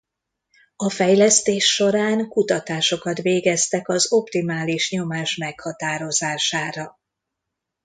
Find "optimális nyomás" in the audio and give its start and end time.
4.11-5.35